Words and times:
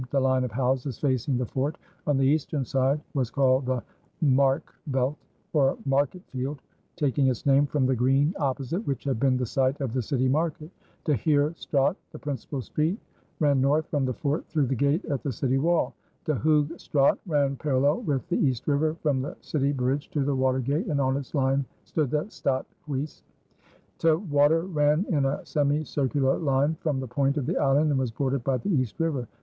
The 0.09 0.19
line 0.19 0.43
of 0.43 0.51
houses 0.51 0.97
facing 0.97 1.37
the 1.37 1.45
fort 1.45 1.77
on 2.07 2.17
the 2.17 2.23
eastern 2.25 2.65
side 2.65 2.99
was 3.13 3.29
called 3.29 3.67
the 3.67 3.83
Marckveldt, 4.19 5.15
or 5.53 5.77
Marketfield, 5.87 6.57
taking 6.95 7.27
its 7.27 7.45
name 7.45 7.67
from 7.67 7.85
the 7.85 7.95
green 7.95 8.33
opposite, 8.39 8.79
which 8.87 9.03
had 9.03 9.19
been 9.19 9.37
the 9.37 9.45
site 9.45 9.79
of 9.79 9.93
the 9.93 10.01
city 10.01 10.27
market. 10.27 10.71
De 11.05 11.13
Heere 11.13 11.53
Straat, 11.53 11.95
the 12.13 12.17
principal 12.17 12.63
street, 12.63 12.97
ran 13.39 13.61
north 13.61 13.85
from 13.91 14.03
the 14.03 14.13
fort 14.15 14.47
through 14.47 14.65
the 14.65 14.73
gate 14.75 15.05
at 15.05 15.21
the 15.21 15.31
city 15.31 15.59
wall. 15.59 15.93
De 16.25 16.33
Hoogh 16.33 16.75
Straat 16.79 17.19
ran 17.27 17.55
parallel 17.55 18.01
with 18.01 18.27
the 18.27 18.37
East 18.43 18.67
River 18.67 18.95
from 19.03 19.21
the 19.21 19.37
city 19.41 19.71
bridge 19.71 20.09
to 20.09 20.23
the 20.23 20.33
water 20.35 20.61
gate 20.61 20.87
and 20.87 20.99
on 20.99 21.15
its 21.15 21.35
line 21.35 21.63
stood 21.83 22.09
the 22.09 22.25
Stadt 22.29 22.65
Huys. 22.87 23.21
'T 23.99 24.11
Water 24.13 24.63
ran 24.63 25.05
in 25.09 25.25
a 25.25 25.45
semi 25.45 25.83
circular 25.83 26.39
line 26.39 26.73
from 26.79 26.99
the 26.99 27.05
point 27.07 27.37
of 27.37 27.45
the 27.45 27.57
island 27.59 27.91
and 27.91 27.99
was 27.99 28.09
bordered 28.09 28.43
by 28.43 28.57
the 28.57 28.69
East 28.73 28.99
River. 28.99 29.27